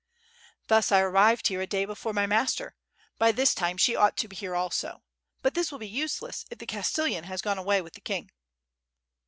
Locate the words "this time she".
3.31-3.95